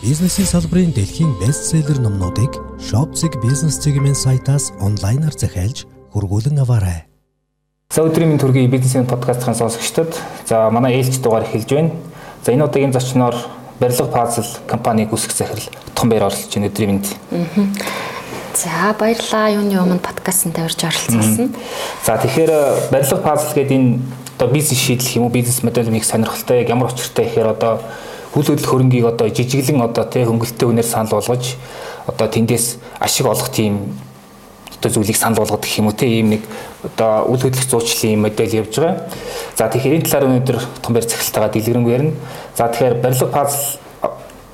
[0.00, 5.84] Бизнесийн салбарын дэлхийн бестселлер номнуудыг Shopzig бизнес цэгийн сайтаас онлайнаар захиалж
[6.16, 7.04] хургуулan аваарай.
[7.92, 10.16] За өдрийн мэнд төргийн бизнесийн подкастын сонсогчдод
[10.48, 11.92] за манай ээлж дугаар эхэлж байна.
[12.40, 13.36] За энэ удаагийн зочноор
[13.76, 17.06] барилга пазл компаниг үүсгэх захирал Том Баяр оролцож байна өдрийн мэнд.
[18.56, 19.52] За баярлалаа.
[19.52, 21.52] Юуны өмнө подкастт тавьж оролцуулсан.
[22.08, 24.00] За тэгэхээр барилга пазл гэдэг энэ
[24.40, 27.84] одоо бизнес шийдэл юм уу бизнес модель нэг сонирхолтой яг ямар учиртай гэхээр одоо
[28.32, 31.56] хүл хөдлөх хөрөнгийг одоо жижиглэн одоо тий хөнгөлөлтөй үнээр санал болгож
[32.06, 33.98] одоо тэндээс ашиг олох тийм
[34.78, 36.42] одоо зүйлийг санал болгох гэх юм уу тий ийм нэг
[36.84, 39.10] одоо үл хөдлөх зуучлалын модель явж байгаа.
[39.58, 42.14] За тэгэхээр энэ талаар өнөөдөр том барь цахилтайгаа дэлгэрэнгүй ярина.
[42.54, 43.78] За тэгэхээр барилга пазл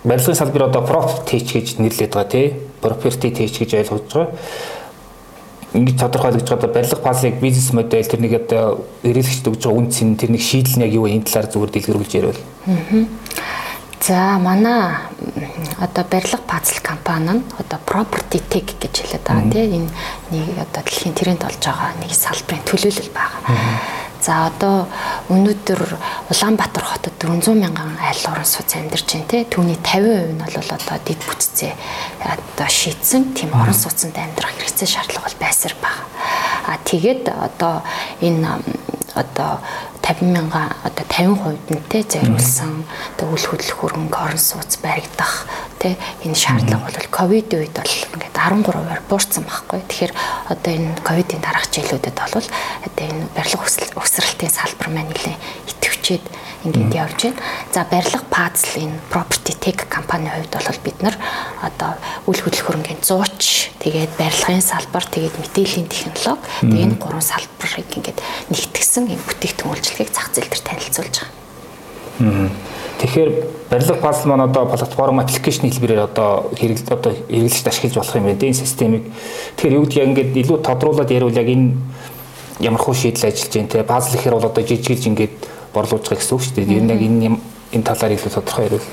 [0.05, 2.47] барилгын салбар одоо property гэж нэрлэдэг байгаа тий
[2.80, 4.33] property гэж ойлгож байгаа
[5.77, 10.16] ингэж тодорхойлогдож байгаа барилга пазлыг бизнес модель тэр нэг одоо эргэлгчд өгж байгаа үн цэн
[10.16, 12.41] тэр нэг шийдэл нь яг юу энэ талаар зүгээр дэлгэрүүлж яриул.
[12.66, 13.66] Аа.
[14.06, 14.95] За манай
[15.80, 19.90] одоо барилга пазл компани нь одоо property tech гэж хэлээд байгаа тийм.
[20.30, 23.43] Энэ нэг одоо дэлхийн тренд болж байгаа нэг салбарын төлөөлөл байгаа.
[24.23, 24.87] За одоо
[25.27, 25.82] өнөөдөр
[26.30, 29.43] Улаанбаатар хотод 400 мянган айл орон сууц амьдарч байна те.
[29.43, 31.74] Түүний 50% нь бол одоо дид бүтцээ
[32.23, 36.07] одоо шийдсэн тийм орон сууцнд амьдрах хэрэгцээ шаардлага бол байсаар байна.
[36.71, 37.82] А тэгээд одоо
[38.23, 38.54] энэ
[39.18, 39.59] одоо
[40.07, 42.87] 50 мянган одоо 50% нь те зориулсан
[43.18, 45.51] одоо үл хөдлөх хөрөнгө орон сууц баригдах
[45.82, 49.82] те энэ шаардлага бол ковид үед бол ингээд 13%-аар буурсан байхгүй.
[49.82, 50.12] Тэгэхээр
[50.54, 52.46] одоо энэ ковидын дараах жилүүдэд бол
[52.87, 53.66] одоо энэ барилга
[53.99, 56.24] өсрэлтийн салбар маань нэлээд идэвхжээд
[56.66, 57.40] ингээд явж байна.
[57.73, 61.16] За барилга пазл энэ property tech компанийн хувьд бол бид нар
[61.62, 61.95] одоо
[62.26, 68.19] үл хөдлөх хөрөнгөний 100ч тэгээд барилгын салбар тэгээд мэдээллийн технологи тэгээд энэ гурван салбарыг ингээд
[68.50, 72.50] нэгтгсэн энэ бүтээгдэхүүн үйлчлэгийг зах зээл дээр танилцуулж байгаа.
[72.97, 73.31] Тэгэхээр
[73.71, 78.41] барилга пазл маань одоо платформ аппликейшн хэлбэрээр одоо хэрэглэж одоо хэрэглэж ашиглаж болох юм байна
[78.41, 79.04] энэ системийг.
[79.61, 81.77] Тэгэхээр юу гэдгийг ингээд илүү тодруулаад яриул яг энэ
[82.65, 85.34] ямар хөө шийдэл ажиллаж байна те пазл гэхээр бол одоо жижиглж ингээд
[85.76, 86.76] борлуулж байгаа гэсэн үг шүү дээ.
[86.81, 87.37] Ер нь яг энэ
[87.76, 88.88] энэ талаар илүү тодорхой яриул.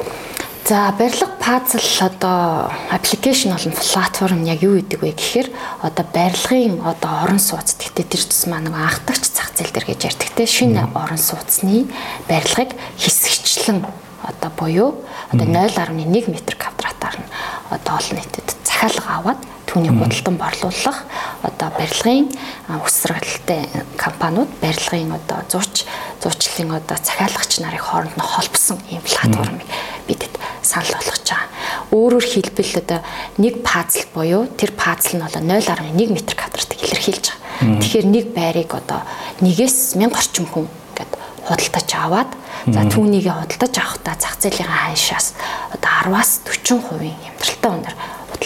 [0.67, 5.47] За барилга пазл одоо аппликейшн болон платформ яг юу гэдэг вэ гэхээр
[5.83, 7.75] одоо барилгын одоо орон сууц.
[7.75, 10.47] Гэхдээ тэр тус маа нэг анхдагч зах зээл дээр гэж ярьдаг те.
[10.47, 11.91] Шинэ орон сууцны
[12.31, 13.83] барилгыг хэсэгчлэн
[14.23, 15.03] одоо буюу
[15.35, 17.27] одоо 0.1 м квадратаар нь
[17.67, 19.39] одоо олон нийтэд захиалга аваад
[19.73, 21.01] түүний худалдан борлуулах
[21.41, 22.29] одоо барилгын
[22.69, 23.65] үсрэлтэй
[23.97, 25.89] компаниуд барилгын одоо зууч
[26.21, 29.65] зуучлалын одоо захиалагч нарын хооронд нь холбосон ийм платформыг
[30.05, 31.49] бидэд санал болгож байгаа.
[31.89, 32.99] Өөрөөр хэлбэл одоо
[33.41, 37.81] нэг пазл буюу тэр пазл нь бол 0.1 м квадратыг илэрхийлж байгаа.
[37.81, 39.01] Тэгэхээр нэг байрыг одоо
[39.41, 41.13] нэгээс 1000 орчим хүн ингээд
[41.49, 42.31] худалдаж аваад
[42.69, 45.33] за түүнийг худалдаж авахдаа зах зээлийн ханшаас
[45.73, 46.77] одоо 10-аас 40%
[47.25, 47.95] хямдралтай үнээр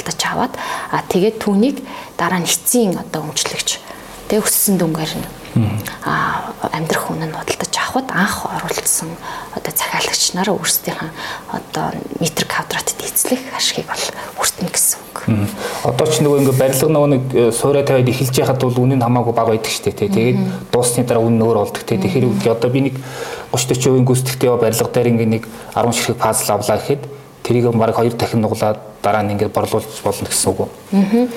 [0.08, 0.54] худалдаж аваад
[0.92, 1.84] а тэгээд түүнийг
[2.18, 3.80] дараа нь эцсийн одоо өмчлөгч
[4.28, 5.28] тэг өссөн дүнгээр нь
[6.06, 9.10] а амьдрах нь худалдаж авахд анх оруулсан
[9.56, 11.14] одоо захиалагч нараа өөрсдийнх нь
[11.52, 14.06] одоо метр квадратд эзлэх ашигыг бол
[14.38, 15.18] хүртэнэ гэсэн үг.
[15.84, 19.04] Одоо ч нөгөө ингээ барилга нөгөө нэг э, суурай тавиад эхэлж яхад бол үнэ нь
[19.04, 20.12] хамаагүй бага байдаг шүү дээ.
[20.14, 20.40] Тэгээд
[20.72, 21.84] дуусны дараа үнэ өөр болдог.
[21.84, 22.96] Тэгэхээр одоо би нэг
[23.52, 27.02] 30 40% гүйцэтгэхтэй барилга дээр ингээ нэг 10 ширхэг пазл авлаа гэхэд
[27.48, 30.70] тэрийг баг хоёр дахин нуглаад дараа нь ингээд борлуулж болно гэсэн үг үү?
[30.92, 31.28] Аа.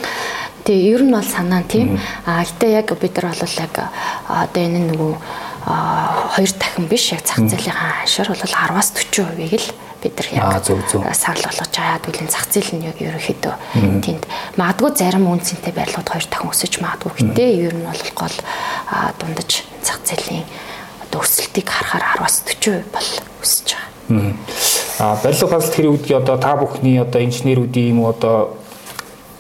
[0.67, 1.97] Тэгээ ер нь бол санаа тийм.
[2.27, 3.75] А гэтээ яг бид нар бол яг
[4.27, 5.13] одоо энэ нөгөө
[6.35, 9.69] хоёр дахин биш яг зах зээлийн ханшаар бол 10-аас 40%-ийг л
[10.03, 10.65] бид нар яг
[11.17, 12.01] санал болгож байгаа.
[12.05, 13.55] Тэгвэл зах зээл нь яг ерөөхдөө
[14.05, 14.25] тэнд
[14.57, 17.13] магадгүй зарим үнцэнтэй байрлууд хоёр дахин өсөж магадгүй.
[17.21, 18.37] Гэтээ ер нь бол гол
[19.21, 19.51] дундаж
[19.85, 20.45] зах зээлийн
[21.05, 23.09] одоо өсөлтийг харахаар 10-аас 40% бол
[23.45, 23.90] өсөж байгаа.
[24.11, 28.61] Аа барилга фазл тэр үедээ одоо та бүхний одоо инженерүүдийн юм одоо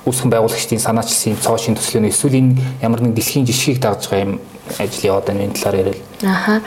[0.06, 4.34] үүсгэн байгуулагчдын санаачилсан юм цоошин төслөө эсвэл энэ ямар нэг дэлхийн жишгийг дагж байгаа юм
[4.78, 6.00] ажил яваад байна энэ талаар яриад.
[6.24, 6.62] Аха.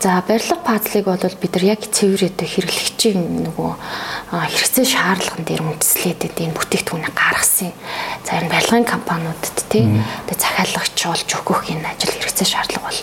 [0.00, 3.70] За барилга пазлыг бол бид нар яг цэврээд хэрэглэгчийн нөгөө
[4.32, 7.70] хэрэгцээ шаардлаган дээр үндэслээд энэ бүтээгдэхүүнийг гаргасан.
[8.26, 9.86] За энэ барилгын компаниудад тий
[10.26, 13.00] тэгээ захиалагч болж өгөх энэ ажил хэрэгцээ шаардлага бол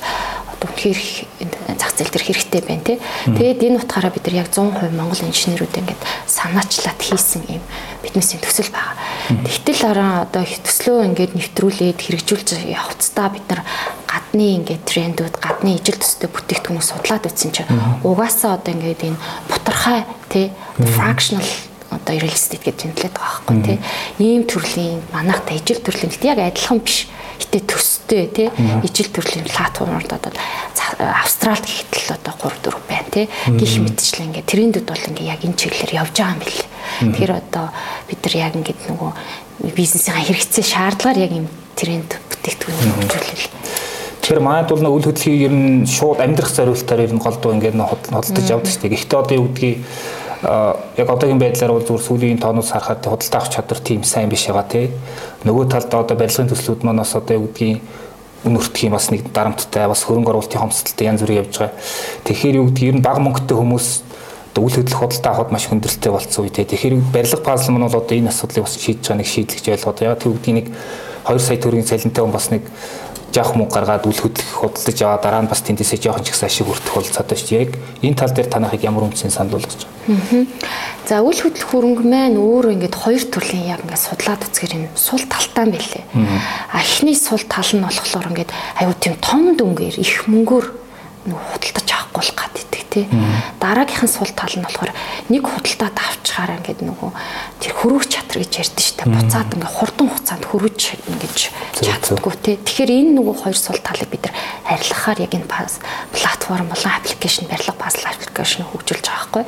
[0.59, 0.99] үнэхээр
[1.79, 2.97] зах зээл дээр хэрэгтэй байна тий.
[3.25, 7.63] Тэгээд энэ утгаараа бид нар яг 100% Монгол инженерүүд ингээд санаачлаад хийсэн юм
[8.03, 8.95] биднээсийн төсөл байгаа.
[9.47, 13.61] Тэгтэл орон одоо төслөө ингээд нэвтрүүлээд хэрэгжүүлж явцдаа бид нар
[14.09, 17.71] гадны ингээд трендүүд, гадны ижил төстэй бүтээгдэхүүнийг судлаад үзсэн чинь
[18.03, 20.03] угаасаа одоо ингээд энэ бутархай
[20.33, 20.51] тий
[20.97, 21.45] fractional
[21.89, 23.77] одоо real estate гэж тэмдэглээд байгаа байхгүй тий.
[24.21, 27.09] Ийм төрлийн манайхтай ижил төрлийн гэдэг яг адилхан биш.
[27.39, 28.49] Гэтээ төстэй тий.
[28.85, 30.31] Ижил төрлийн платформуд одоо
[30.99, 33.25] Австралид гэхтэл одоо 3 4 байна тий.
[33.57, 36.61] Гих мэтчлэн ингээ трендүүд бол ингээ яг энэ чиглэлээр явж байгаа юм бэл.
[36.99, 37.65] Тэгэхээр одоо
[38.05, 39.11] бид нар яг ингээд нөгөө
[39.75, 43.47] бизнесийн хэрэгцээ шаардлагаар яг юм тренд бүтээгдэхүүнийг хөгжүүлэл.
[44.29, 48.49] Тэгэхээр манайд бол үйл хөдлөлийг ер нь шууд амьдрах зорилтоор ер нь голдуу ингээд хөдөлж
[48.51, 48.93] явдаг шүү дээ.
[48.93, 49.77] Гэхдээ одоо юу гэдгийг
[50.41, 54.67] яг одоогийн байдлаар бол зүгээр сүүлийн тоонууд харахад худалдаа авах чадвар тийм сайн биш байгаа
[54.71, 54.87] тий.
[55.43, 57.81] Нөгөө талд одоо барилгын төслүүд манаас одоо юу гэдгийг
[58.47, 61.75] үнэртэх юм бас нэг дарамттай бас хөрөнгө оруулалтын хомсдолтой янз бүр явж байгаа.
[62.23, 63.87] Тэгэхээр юу гэдгийг ер нь бага мөнгөтэй хүмүүс
[64.59, 66.65] үйл хөдлөх худалдаа авахд маш хүндрэлтэй болцсон үе тий.
[66.67, 70.15] Тэгэхээр барилга пазл мань бол одоо энэ асуудлыг бас шийдэж байгаа нэг шийдлэгч ойлгоод яа
[70.19, 70.67] тэр үгдгийг нэг
[71.27, 72.63] 2 сая төгрөгийн цалинтай хүн бас нэг
[73.33, 76.65] жоох мөнгө гаргаад үл хөдлөх худалдаж аваа дараа нь бас тэндээсээ жоохон ч ихсэн ашиг
[76.65, 77.57] хүртэх болцоод байна шүү.
[77.59, 77.71] Яг
[78.01, 80.45] энэ тал дээр танахыг ямар үнцийн санал болгож байгаа.
[81.05, 85.21] За үл хөдлөх хөрөнгө маань өөрөө ингээд хоёр төрлийн яг ингээд судлаад үзэхэр юм сул
[85.25, 86.03] талтай байлээ.
[86.73, 90.65] Эхний сул тал нь болохоор ингээд аюу тийм том дүнгээр их мөнгөөр
[91.29, 92.53] худалдаж авахгүй л гад
[92.89, 93.05] тий.
[93.61, 94.91] Дараагийнх нь сул тал нь болохоор
[95.29, 97.11] нэг худалдаад авчихаараа ингээд нөгөө
[97.61, 99.05] тэр хөрвөх чатар гэж ярьдэн штэ.
[99.05, 101.37] Буцаад ингээд хурдан хугацаанд хөрвөж ингэж
[101.79, 102.55] чаддггүй тий.
[102.59, 104.35] Тэгэхээр энэ нөгөө хоёр сул талыг бид нар
[104.73, 105.49] арилгахаар яг энэ
[106.11, 109.43] платформ болон аппликейшн барилга пазл аппликейшн хөгжүүлж байгаа байхгүй.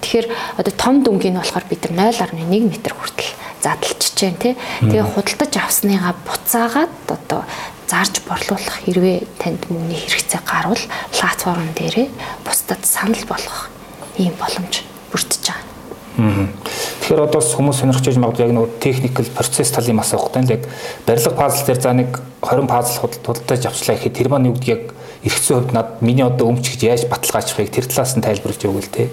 [0.00, 0.26] Тэгэхээр
[0.56, 3.32] одоо том дүнгийн болохоор бид нар 0.1 м хүртэл
[3.62, 4.54] задлж чинь тий.
[4.80, 7.44] Тэгээ худалдаж авсныгаа буцаагаад одоо
[7.88, 10.84] зарж борлуулах хэрвээ танд мөнгөний хэрэгцээ гарвал
[11.16, 12.08] платформ дээрээ
[12.44, 13.72] бусдад санал болгох
[14.20, 16.52] ийм боломж бүрдэж байгаа.
[17.00, 20.62] Тэгэхээр одоо хүмүүс сонирхож байж магадгүй яг нэг техникл процесс талын мас авахгүй л яг
[21.06, 22.10] барилга пазл дээр за нэг
[22.44, 24.82] 20 пазл худалдаж авчлаа гэхэд тэр маань юу гэдэг яг
[25.24, 29.08] эргэцэн хувьд над миний одоо өмч гэж яаж баталгаажихыг тэр талаас нь тайлбарлаж өгвөл тээ.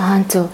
[0.00, 0.48] Аа зөв.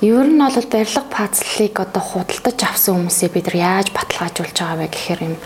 [0.00, 4.88] Ер нь бол барилга пазлыг одоо худалдаж авсан хүмүүсээ бид нар яаж баталгаажуулж байгаа вэ
[4.88, 5.36] гэхээр юм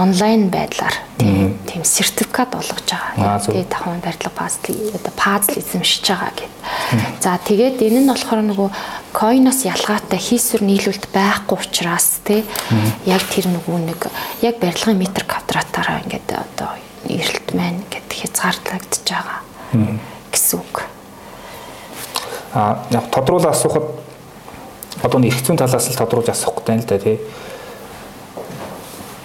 [0.00, 3.36] онлайн байдлаар тийм тийм сертификат болгож байгаа.
[3.44, 6.54] Тэгээ тавхан барилга пазлыг одоо пазл эзэмшиж байгаа гэд.
[7.20, 8.68] За тэгээд энэ нь болохоор нөгөө
[9.12, 12.48] койноос ялгаатай хийсвэр нийлүүлэлт байхгүй учраас тий
[13.04, 14.00] яг тэр нөгөө нэг
[14.40, 16.80] яг барилгын метр квадратаараа ингээд одоо
[17.12, 19.44] эрэлт маань гэд хязгаарлагдж байгаа
[20.32, 20.88] гэсэн үг.
[22.54, 23.84] А яг тодруулан асуухад
[25.02, 27.18] одоо нэг эрх зүйн талаас л тодруулж асуух гэдэг л да тий.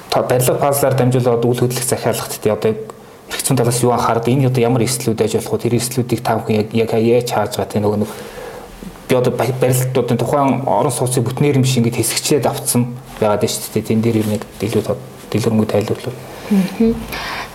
[0.10, 4.48] Та барилга пазлаар дамжуулаад үйл хөдлөх захиалгад тий одоо эрх зүйн талаас юу анхаард энэ
[4.48, 5.64] одоо ямар эслүүд аж болох вэ?
[5.66, 8.12] Тэр эслүүдийг тав хүн яг яаж хааж байгаа тий нөгөө нэг
[9.08, 13.74] би одоо барилгуудын тухайн орон сууцын бүтнээр юм шиг ингэж хэсэгчлээд авцсан байгаад байна шүү
[13.74, 13.88] дээ.
[13.88, 14.84] Тэн дээр юм яг илүү
[15.32, 16.16] дэлгэрэнгүй тайлбарлав.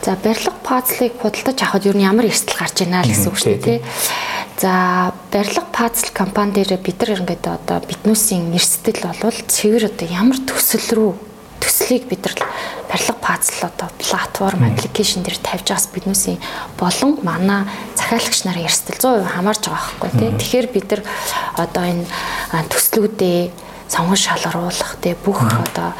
[0.02, 3.64] За барилга пазлыг худалдаж авахд юу ямар эрсдэл гарч ийна л гэсэн үг шүү дээ
[3.64, 3.78] тий.
[4.58, 10.34] За барилга пазл компани дээр бид нар ингээд одоо биднүүсийн эрсдэл болвол цэвэр одоо ямар
[10.42, 11.12] төсөл рүү
[11.62, 12.34] төслийг бид нар
[12.90, 16.42] барилга пазл одоо платформ аппликейшн дээр тавьж байгаас биднүүсийн
[16.74, 20.30] болон манай захиалагч нарын эрсдэл 100% хамаарж байгаа байхгүй тий.
[20.42, 21.02] Тэгэхээр бид нар
[21.54, 22.04] одоо энэ
[22.74, 23.40] төслүүдээ
[23.86, 25.94] сонгон шалгаруулах тий бүх одоо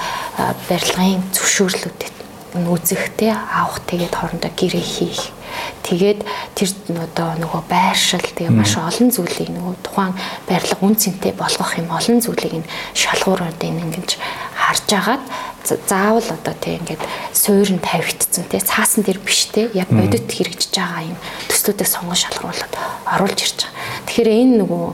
[0.66, 2.14] барилгын зөвшөөрлүүдэд
[2.58, 5.37] үзэх тий авах тэгээд хоорондоо гэрээ хийх
[5.82, 6.20] Тэгээд
[6.54, 6.68] тэр
[7.00, 10.14] одоо нөгөө байршил тэгээ маш олон зүйлийг нөгөө тухайн
[10.48, 14.10] барилга үн цэнтэй болгох юм олон зүйлийг нь шалгууруудыг ингэж
[14.58, 15.24] харж агаад
[15.64, 17.02] заавал одоо тий ингээд
[17.32, 21.18] суурин тавигдсан тий цаасан дээр биш тий яг бодит хэрэгжиж байгаа юм
[21.48, 22.72] төслүүдийг сонгож шалгаруулад
[23.12, 23.76] оруулж ирж байгаа.
[24.08, 24.86] Тэгэхээр энэ нөгөө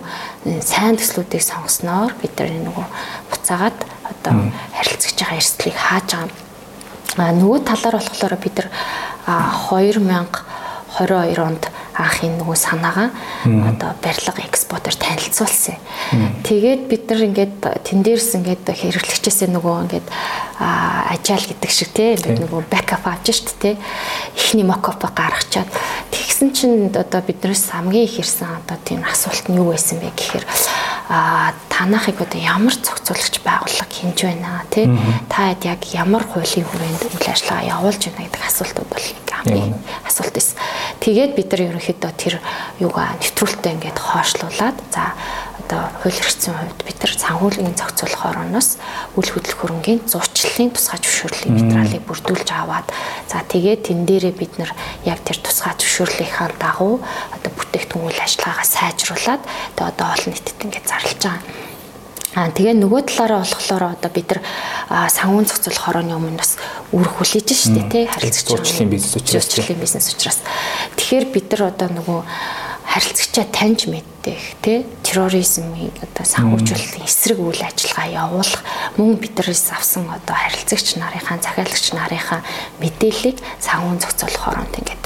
[0.62, 2.86] сайн төслүүдийг сонгосноор бид нар нөгөө
[3.30, 3.78] буцаагаад
[4.10, 4.32] одоо
[4.74, 6.30] харилцаж байгаа эрсдлийг хааж байгаа.
[7.14, 8.68] А нөгөө талаар болохоор бид нар
[9.26, 10.44] 2000
[10.94, 13.10] 22 онд анхын нөгөө санаагаа
[13.70, 15.74] одоо барилга экспортер танилцуулсан.
[16.46, 20.06] Тэгээд бид нар ингээд тэн дээрс ингээд хэрэглэгчээсээ нөгөө ингээд
[20.58, 23.74] ажаал гэдэг шиг те бид нөгөө бэкап авч шít те
[24.38, 25.66] ихний мокоп гаргачаад.
[26.14, 30.46] Тэгсэн чинь одоо биднээс хамгийн их ирсэн одоо тийм асуулт нь юу байсан бэ гэхээр
[31.08, 34.88] танахыг одоо ямар зохицуулагч байгууллага хинж байна тий
[35.28, 39.06] та яг ямар хуулийн хүрээнд үйл ажиллагаа явуулж байна гэдэг асуултууд бол
[39.44, 39.74] хамгийн
[40.06, 40.56] асуулт байсан.
[41.00, 42.34] Тэгээд бид нар ерөнхийдөө тэр
[42.80, 45.12] юугаа нэвтрүүлэлтээ ингээд хоошлуулад за
[45.64, 48.76] одоо хууль эрхцэн хувьд бид нар санхүүгийн зохицуулах орноос
[49.16, 52.88] үйл хөдлөх хөрөнгийн зурчлалын тусгай зөвшөөрлийн материалыг бүрдүүлж аваад
[53.32, 54.72] за тэгээд тэн дээрээ бид нар
[55.08, 57.00] яг тэр тусгай зөвшөөрлийнхаа дагуу
[57.32, 59.42] одоо бүтээгдэхүүн үйл ажиллагаагаа сайжруулад
[59.72, 61.40] одоо одоо олон нийтэд ингээд зарлж байгаа.
[62.34, 64.40] Аа тэгээ нөгөө талаараа болохоор одоо бид нар
[64.90, 66.58] санхүүн зохицуулах хорооны өмнө бас
[66.90, 70.38] үүрэг хүлээж штэ тий харилцагч зурчлалын бизнес учраас зурчлалын бизнес учраас.
[70.98, 72.20] Тэгэхээр бид нар одоо нөгөө
[72.86, 78.62] харилцагчаа таньж мэддэг тий терроризмын одоо санхүүжүүлэлтийн эсрэг үйл ажиллагаа явуулах
[78.96, 82.40] мөн биднээс авсан одоо харилцагч нарынхаа захиалагч нарынхаа
[82.78, 85.04] мэдээллийг санхүүн зохицуулах хороонд ингээд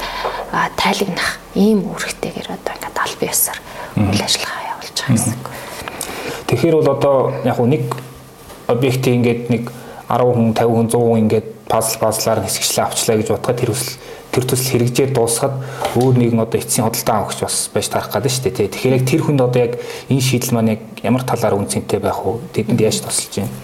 [0.77, 3.59] тайлагнах ийм үүрэгтэйгээр одоо ингээд аль биесээр
[3.97, 5.47] үйл ажиллагаа явуулж байгаа гэсэн үг.
[6.49, 7.85] Тэгэхээр бол одоо яг нэг
[8.67, 9.65] объектыг ингээд нэг
[10.09, 13.97] 10 хүн 50 хүн 100 хүн ингээд пазл пазлаар хэсэгчлээ авчлаа гэж бодоход тэр төсөл
[14.39, 15.55] тэр төсөл хэрэгжээд дуусахад
[15.99, 18.71] өөр нэгэн одоо эцсийн худалдаа авахч бас байж тарах гэдэг шүү дээ.
[18.71, 19.73] Тэгэхээр яг тэр хүнд одоо яг
[20.07, 22.39] энэ шийдэл маань яг ямар талаар үнцэнтэй байх вэ?
[22.55, 23.55] Тэдэнд яаж тусалж байна?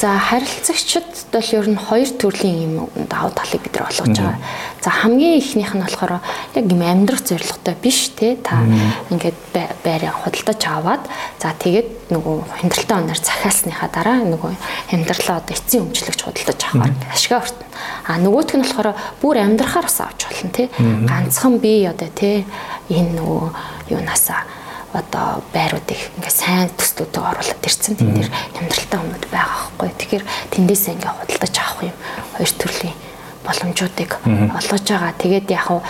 [0.00, 4.40] За харилцагчид бол ер нь хоёр төрлийн юм давуу талыг бид нар олгож байгаа.
[4.80, 6.24] За хамгийн ихнийх нь болохоор
[6.56, 8.64] яг юм амьдрах зорилготой биш те та
[9.12, 9.36] ингээд
[9.84, 11.04] байраа худалдаж аваад
[11.36, 14.52] за тэгээд нөгөө хямдралтай оноор захиалсныхаа дараа нөгөө
[14.88, 17.66] хямдралаа одоо эцсийн өмчлөгч худалдаж авахаар ашгаа өртнө.
[18.08, 20.72] А нөгөөх нь болохоор бүр амьдрахаар бас авч болно те.
[20.80, 22.48] Ганцхан би одоо те
[22.88, 23.44] энэ нөгөө
[23.92, 24.48] юунасаа
[24.92, 27.94] одоо байруудыг ингээ сайн төслүүдэд оруулаад ирсэн.
[27.94, 29.88] Тэн дээр хямдралтай өмнөд байгаа байхгүй.
[29.98, 31.96] Тэгэхээр тэндээсээ ингээ худалдаж авах юм
[32.34, 32.96] хоёр төрлийн
[33.46, 35.14] боломжуудыг олгож байгаа.
[35.14, 35.80] Тэгээд яг хав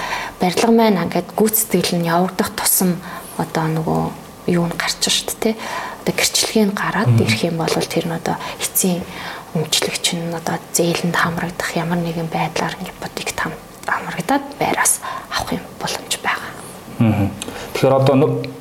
[0.41, 3.01] барилга маань ингээд гүйцэтгэл нь явагдах тусам
[3.41, 4.03] одоо нөгөө
[4.53, 5.55] юу нь гарч шүү дээ.
[6.05, 9.01] Одоо гэрчлэгийг гараад ирэх юм бол тэр нь одоо эцсийн
[9.57, 13.33] өмчлөгч нь одоо зээлэнд хамрагдах ямар нэгэн байдлаар ипотек
[13.91, 16.51] хамрагдаад байраас авах юм боломж байгаа.
[17.75, 18.15] Тэгэхээр одоо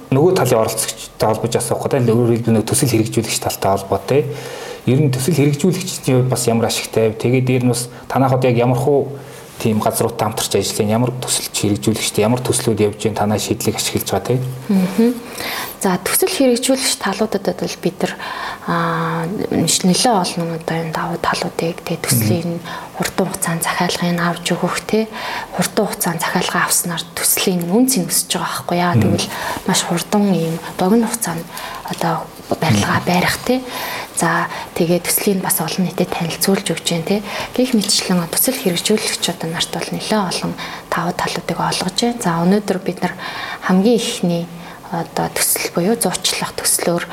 [0.10, 4.22] нөгөө талын оролцогчтой холбож асуух гэдэг өөрөөр хэлбэл төсөл хэрэгжүүлэгч талтай холбоотой.
[4.90, 7.22] Ер нь төсөл хэрэгжүүлэгчдийн бас ямар ашигтай вэ?
[7.22, 9.20] Тэгээд дээр нь бас танах одоо яг ямар хуу
[9.60, 14.28] тийм газруудтай хамтарч ажиллах ямар төсөлч хэрэгжүүлэгчтэй ямар төслүүд явж байна танаа шийдлийг ашиглаж байгаа
[14.34, 15.14] тийм.
[15.84, 18.14] За төсөл хэрэгжүүлэгч талуудад бол бид нар
[19.52, 22.60] нэлээд олон одоо энэ давуу талуудыг тэгээ төслийн
[23.20, 25.08] хурдан хугацаанд захиалгыг авч өгөх те.
[25.52, 28.96] Хурдан хугацаанд захиалга авснаар төслийн үнц нь өсөж байгаа байхгүй яа.
[28.96, 29.28] Тэгвэл
[29.68, 31.44] маш хурдан ийм богино хугацаанд
[31.92, 33.60] одоо барилгаа барих те.
[34.16, 34.48] За
[34.80, 37.20] тэгээ төслийн бас олон нийтэд танилцуулж өгч जैन тий.
[37.56, 40.56] Гэх мэтчлэн төсөл хэрэгжүүлэгч одоо нарт бол нэлээд олон
[40.88, 42.24] тавуу талуудыг олгож байна.
[42.24, 43.14] За өнөөдөр бид нар
[43.68, 44.48] хамгийн ихний
[44.96, 47.04] одоо төсөл буюу зуучлах төслөөр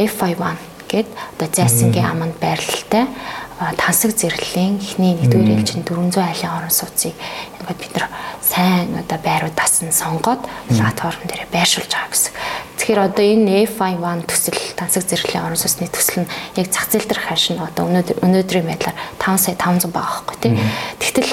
[0.00, 3.08] F51 гээд одоо зайсангийн аманд байрлалтай
[3.78, 7.14] тансаг зэрэглэлийн эхний нэгдүгээр ээлжийн 400 айлын орон сууцыг
[7.56, 8.06] ингээд бид нар
[8.42, 12.32] сайн одоо байруудаас нь сонгоод платформ дээр байршуулж байгаа гэсэн.
[12.76, 17.22] Тэгэхээр одоо энэ F51 төсөл тансаг зэрэглэлийн орон сууцны төсөл нь яг зах зээл дээр
[17.22, 20.52] хашин одоо өнөөдөр өнөөдрийн байдлаар 5 сая 500 байгаа байхгүй тий.
[20.98, 21.30] Тэгтэл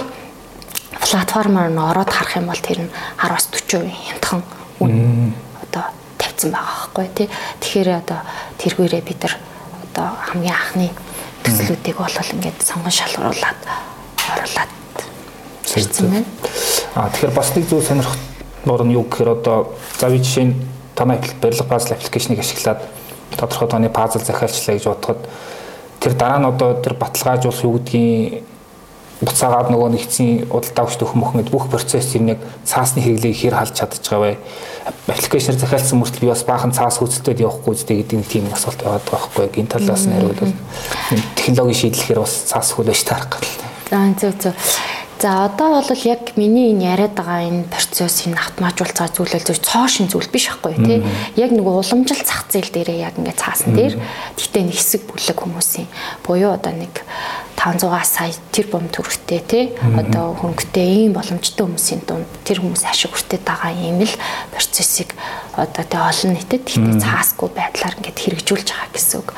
[1.02, 4.42] платформоор нь ороод харах юм бол тэр нь 10-аас 40% хямдхан
[4.86, 5.34] үн
[6.40, 7.28] тавьсан байгаа байхгүй тий.
[7.60, 8.20] Тэгэхээр одоо
[8.60, 9.36] тэргүүрээ бид нар
[9.84, 10.90] одоо хамгийн анхны
[11.44, 13.60] төслүүдийг бол ингээд сонгон шалгаруулад
[14.32, 14.72] оруулаад
[15.76, 16.26] ирсэн байна.
[16.96, 18.18] Аа тэгэхээр бас нэг зүйл сонирхох
[18.66, 20.56] нуур нь юу гэхээр одоо за би жишээ нь
[20.96, 22.80] танай барилга пазл аппликейшнийг ашиглаад
[23.36, 25.20] тодорхой тооны пазл захиалчлаа гэж бодоход
[26.00, 28.44] тэр дараа нь одоо тэр баталгаажуулах юу гэдгийг
[29.20, 33.76] буцаагаад нөгөө нэгцийн удалдаа өгч төхөн мөхөн бүх процесс юм яг цаасны хэрэглээг хэр халж
[33.76, 34.40] чадчих байгаа вэ?
[35.12, 39.04] Аппликейшнээр захиалсан мөртөл би бас баахан цаас хөөцөлтөд явахгүй үстэй гэдэг нэг тийм асуулт байгаад
[39.12, 39.60] байгаа байхгүй?
[39.60, 40.56] Энэ талаас нь хариулбал
[41.36, 43.52] технологийн шийдлэхээр бас цаас хөлөөж таарах гал.
[43.92, 44.56] За зөв зөв.
[45.20, 49.48] За одоо бол яг миний энэ яриад байгаа энэ процесс энэ автоматжуулж байгаа зүйл бол
[49.52, 51.04] зөв цоошин зүйл биш байхгүй тий.
[51.36, 54.00] Яг нөгөө уламжлалт зах зээл дээрээ яг ингээд цаасан дээр
[54.40, 55.92] гэхдээ нэг хэсэг бүлэг хүмүүсийн
[56.24, 57.04] буюу одоо нэг
[57.60, 59.66] 500 сая тэр бом төгрөгтэй тий.
[59.84, 64.16] Одоо хөнгөтэй ийм боломжтой хүмүүсийн дунд тэр хүмүүс ашиг хүртээд байгаа юм л
[64.56, 65.12] процессыг
[65.60, 69.30] одоо тэ олон нийтэд гэхдээ цаасгүй байдлаар ингээд хэрэгжүүлж байгаа гэсэн үг.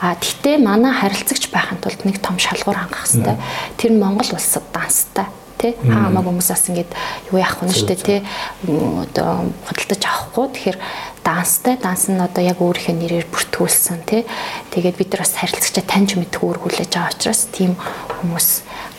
[0.00, 3.36] А гэхдээ манай харилцагч байхын тулд нэг том шалгуур хангах хэрэгтэй.
[3.76, 5.28] Тэр нь Монгол улсад данстай
[5.58, 5.72] тий.
[5.82, 6.90] Хаа хамаагүй хүмүүс бас ингээд
[7.32, 8.20] юу яах вэ штэ тий.
[8.64, 10.46] одоо худалдаж авахгүй.
[10.52, 10.78] Тэгэхээр
[11.26, 14.22] данстай данс нь одоо яг өөрийнхөө нэрээр бүртгүүлсэн тий.
[14.70, 17.74] Тэгээд бид нар бас харилцагчаа таньж мэдэх үүрэг хүлээж байгаа учраас тийм
[18.22, 18.48] хүмүүс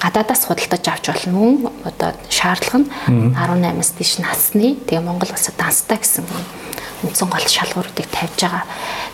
[0.04, 1.32] гадаадаас худалдаж авч болно.
[1.32, 1.54] Мөн
[1.88, 2.90] одоо шаардлага нь
[3.32, 4.76] 18-аас дээш насны.
[4.84, 6.28] Тэгээ Монгол улсад данстай гэсэн
[7.04, 8.66] үндсэн гол шалгууруудыг тавьж байгаа.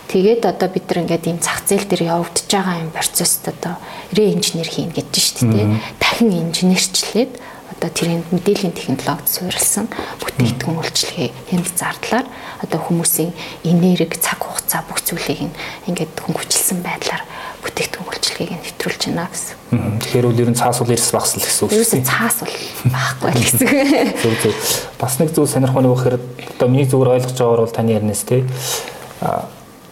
[0.08, 3.75] Тэгээд одоо бид нар ингээд ийм зах зээл дээр явагдаж байгаа юм процессд одоо
[4.16, 5.68] реинженер хийн гэж шүү дээ.
[6.00, 7.32] Дахин инженерчлээд
[7.74, 9.90] одоо тэрийн мэдээллийн технологид суурилсан
[10.22, 12.28] бүтээгдэхүүн үйлчлэгээ хэнд зардлаар
[12.62, 13.32] одоо хүмүүсийн
[13.66, 15.52] энерги цаг хугацаа бүх зүйлийг
[15.90, 17.24] ингээд хөнгөвчлсөн байдлаар
[17.66, 20.00] бүтээгдэхүүн үйлчлэгийг нэвтрүүлж байна гэсэн.
[20.00, 22.08] Тэгэхээр үл ер нь цаас ул эрс багсал гэсэн үг шүү дээ.
[22.08, 22.56] Цаас бол
[22.88, 23.68] байхгүй л гэсэн.
[24.24, 24.56] Зөв зөв.
[24.96, 26.15] Бас нэг зүйл сонирхох нь өгөхөр
[26.56, 28.48] одоо миний зүгээр ойлгож байгаагаар бол таны ярнаас тий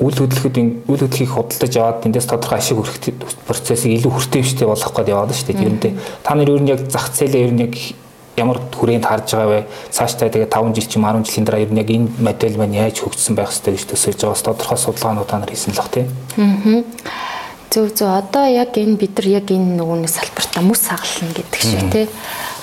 [0.01, 0.57] үйл хөдлөхөд
[0.89, 2.97] үйл хөдлөхийг худалдаж аваад эндээс тодорхой ашиг хүрэх
[3.45, 5.61] процессыг илүү хүртээмжтэй болгох гээд яваад шүү дээ.
[5.61, 5.93] Тэрнээ
[6.25, 7.75] та нар ер нь яг зах зээлээ ер нь яг
[8.33, 9.69] ямар хүрээнд харж байгаа вэ?
[9.93, 12.73] Цаашдаа тэгээ 5 жил ч юм 10 жилийн дараа ер нь яг энэ модель маань
[12.73, 15.89] яаж хөгжсөн байх ёстой гэж төсөөлж байгаа бас тодорхой судалгаанууд та нар хийсэн л баг
[15.93, 16.07] тийм.
[16.41, 17.30] Аа.
[17.71, 18.11] Зөв зөв.
[18.11, 22.07] Одоо яг энэ бид нар яг энэ нөгөөний салбартаа мөс хагална гэдэг шиг тий.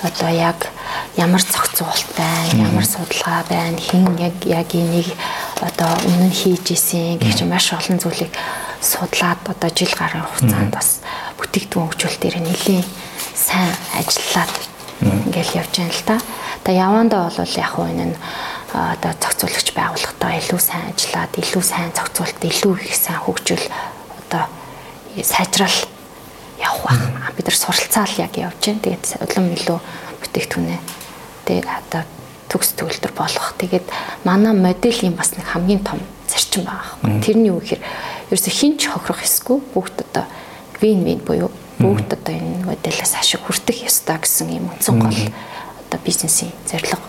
[0.05, 0.69] Одоо яг
[1.17, 5.09] ямар зохицуулт байна, ямар судалгаа байна, хэн яг яг энийг
[5.65, 8.29] одоо өмнө нь хийж исэн гэх чинь маш олон зүйлийг
[8.85, 11.01] судлаад одоо жил гарын хугацаанд бас
[11.41, 12.85] бүтээгдэхүүн хөгжүүл дээр нэлийн
[13.33, 14.53] сайн ажиллаад
[15.01, 16.17] ингээл явж байна л да.
[16.63, 18.17] Тэгээ явандаа бол яг хуу энэ нь
[18.77, 23.65] одоо зохицуулагч байгууллагатай илүү сайн ажиллаад илүү сайн зохицуулт илүү их сайн хөгжүүл
[25.25, 25.77] сайжрал
[26.59, 27.33] явах байх.
[27.35, 28.83] Бид нар суралцаал яг явж байна.
[28.83, 29.79] Тэгээд улам илүү
[30.23, 30.79] бүтээгдэхүүнээ
[31.45, 32.03] тэгээд одоо
[32.49, 33.53] төгс төгөлдөр болох.
[33.57, 33.87] Тэгээд
[34.25, 37.21] манай моделийн бас нэг хамгийн том зарчим байгаа байхгүй.
[37.23, 37.81] Тэрний юу гэхээр
[38.29, 40.25] ерөөсө хинч хохирох эсгүй бүгд одоо
[40.81, 45.99] вин вин буюу бүгд одоо энэ моделээс ашиг хүртэх ёстой гэсэн юм үндсэн гол одоо
[46.03, 47.01] бизнесийн зорилго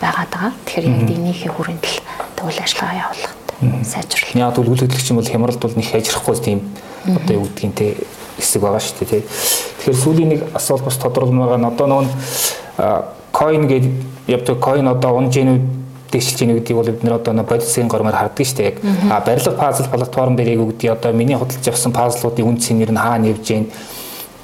[0.00, 0.52] байгаад байгаа.
[0.64, 1.96] Тэгэхээр яг энийхээ хүрээнд л
[2.36, 3.40] тэгвэл ажиллагаа явуулахад
[3.84, 4.36] сайжруулах.
[4.36, 6.60] Яг үйл хөдлөгч юм бол хямралд бол нэг хайжрахгүй тийм
[7.06, 7.86] одоо юу гэдгийг те
[8.38, 9.22] хэсэг байгаа шүү дээ тий.
[9.78, 13.94] Тэгэхээр сүүлийн нэг асуулт бас тодорхойлмоор байгаа нь одоо нөгөө coin гэдэг
[14.26, 15.64] явдаг coin одоо унж ийнүүд
[16.10, 18.74] дэвшилж ийн гэдгийг бол бид нэр одоо бодисгийн гормоор харддаг шүү дээ.
[19.10, 23.00] А барилга пазл платформ дээр яг үгдий одоо миний хөдөлж явсан пазлуудын үн цэнээр нь
[23.00, 23.66] хаа нэвж ийн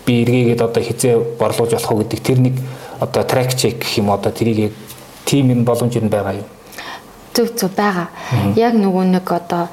[0.06, 2.54] би эргээгээд одоо хизээ борлуулж болох уу гэдэг тэр нэг
[3.00, 4.73] одоо track check гэх юм одоо тэрийг
[5.25, 6.46] тим юм боломж юм байгаа юу?
[7.34, 8.08] Зөв зөв байгаа.
[8.54, 9.68] Яг нөгөө нэг одоо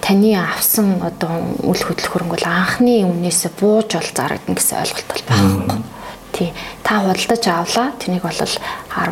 [0.00, 5.24] таны авсан одоо үл хөдлөх хөрөнгө бол анхны үнээс бууж бол зарагдана гэсэн ойлголт бол
[5.28, 5.78] байхгүй.
[6.32, 6.50] Тий.
[6.82, 7.92] Та худалдаж авлаа.
[8.00, 8.56] Тэнийг бол 10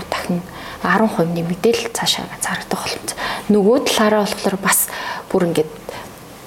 [0.09, 0.41] дахин
[0.83, 3.11] 10% нэмэгдээл цаашаа зарагдах боломж.
[3.53, 4.89] Нөгөө талаараа болохоор бас
[5.29, 5.73] бүр ингээд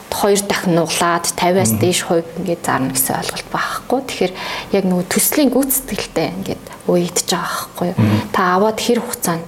[0.09, 3.99] хоёр дахин нуглаад 50-аас дээш хувь ингээд зарна гэсэн ойлголт байхгүй.
[4.09, 4.33] Тэгэхээр
[4.73, 7.97] яг нөгөө төслийн гүйцэтгэлтэй ингээд уйдж байгаа байхгүй юу.
[8.33, 9.45] Та аваад хэр хугацаанд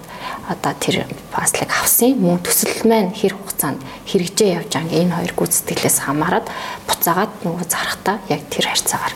[0.51, 3.79] одоо тэр паслыг авсан мөн төсөл маань хэр хугацаанд
[4.12, 6.48] хэрэгжээ явж байгаа энэ хоёр гүйцэтгэлээс хамаарат
[6.88, 9.15] буцаагаад нөгөө зарахтаа яг тэр харьцаагаар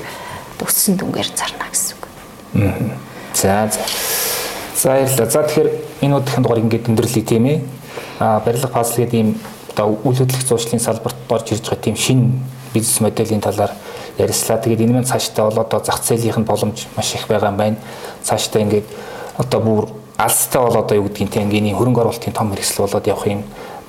[0.64, 2.04] өссөн дүнгээр зарна гэсэн үг.
[3.36, 3.82] За за.
[4.76, 5.30] За баярлалаа.
[5.30, 5.70] За тэгэхээр
[6.02, 7.60] энэ удаагийн дугаар ингээд өндөрлөе тийм ээ.
[8.20, 9.36] А барилга пазл гэдэг ийм
[9.76, 12.32] одоо үйл хөдлөх зуршлын салбарт орж ирж байгаа тийм шинэ
[12.74, 13.72] бизнес моделийн талаар
[14.18, 14.64] ярьслаа.
[14.64, 17.78] Тэгээд энэ маань цаашдаа бол одоо зах зээлийн боломж маш их байгаа юм байна.
[18.24, 18.88] Цаашдаа ингээд
[19.38, 19.86] одоо бүр
[20.18, 23.42] алстай бол одоо юу гэдгийг тийм ингээний хөрөнгө оруулалтын том хэрэгсэл болоод явах юм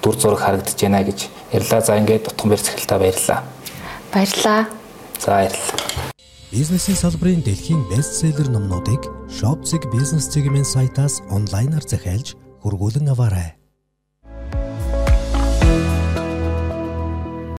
[0.02, 1.18] дүр зураг харагдаж байна гэж
[1.52, 1.80] ярьлаа.
[1.80, 3.40] За ингээд утган барь цахилтаа баярлаа.
[4.12, 4.60] Баярлаа.
[5.18, 6.14] За баярлалаа.
[6.50, 13.58] Бизнесийн салбарын дэлхийн бестселлер номнуудыг Shopzig бизнес чиглэлийн сайтаас онлайнаар захиалж хургуулan аваарай.